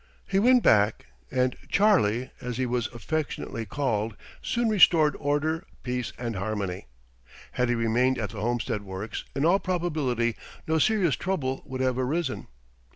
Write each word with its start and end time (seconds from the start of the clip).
He 0.27 0.39
went 0.39 0.63
back, 0.63 1.05
and 1.29 1.55
"Charlie," 1.69 2.31
as 2.41 2.57
he 2.57 2.65
was 2.65 2.87
affectionately 2.87 3.67
called, 3.67 4.15
soon 4.41 4.67
restored 4.67 5.15
order, 5.19 5.63
peace, 5.83 6.11
and 6.17 6.37
harmony. 6.37 6.87
Had 7.51 7.69
he 7.69 7.75
remained 7.75 8.17
at 8.17 8.31
the 8.31 8.41
Homestead 8.41 8.81
Works, 8.81 9.25
in 9.35 9.45
all 9.45 9.59
probability 9.59 10.35
no 10.65 10.79
serious 10.79 11.15
trouble 11.15 11.61
would 11.67 11.81
have 11.81 11.99
arisen. 11.99 12.47